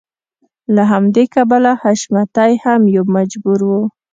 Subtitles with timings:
[0.75, 3.71] له همدې کبله حشمتی هم يو څه مجبور و.